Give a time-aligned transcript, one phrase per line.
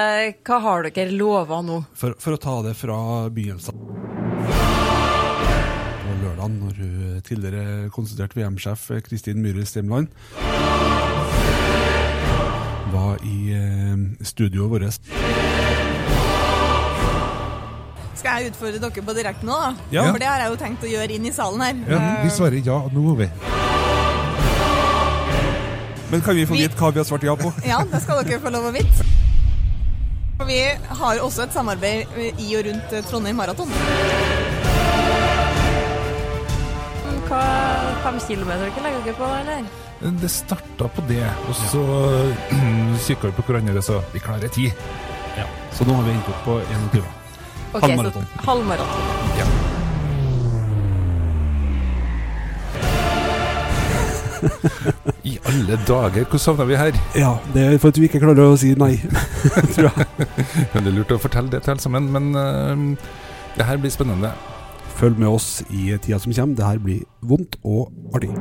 [0.00, 1.80] Eh, hva har dere lova nå?
[1.98, 2.96] For, for å ta det fra
[3.34, 3.76] begynnelsen.
[6.00, 6.74] På lørdag, når
[7.26, 10.08] tidligere konstituert VM-sjef Kristin Myhre Stemland
[12.94, 15.10] var i eh, studioet vårt.
[18.20, 19.70] Skal jeg utfordre dere på direkte nå, da?
[19.94, 20.08] Ja.
[20.10, 21.78] For det har jeg jo tenkt å gjøre inn i salen her.
[21.88, 23.28] Ja, vi Eh, svarer ja nå, vi.
[26.10, 27.52] Men kan vi få Vi- vite hva vi har svart ja på?
[27.64, 29.06] Ja, det skal dere få lov å vite.
[30.50, 30.62] Vi
[30.98, 33.70] har også et samarbeid i og rundt eh, Trondheim Maraton.
[37.28, 37.44] Hva
[38.02, 39.70] fem kilometer dere legger dere på, eller?
[40.24, 41.84] Det starta på det, og så
[43.06, 44.66] kikka vi på hverandre og sa vi klarer ti.
[45.38, 45.46] Ja.
[45.70, 47.04] Så nå har vi endt opp på 21.
[47.70, 48.32] Ok, Halvmaraton.
[48.34, 49.69] så halvmaraton.
[55.30, 56.96] I alle dager, hvor savna vi her?
[57.18, 58.94] Ja, det er for at vi ikke klarer å si nei,
[59.74, 60.28] tror jeg.
[60.74, 63.12] Er lurt å fortelle det til alle sammen, men uh,
[63.56, 64.32] det her blir spennende.
[65.00, 66.56] Følg med oss i tida som kommer.
[66.56, 68.34] Det her blir vondt og artig.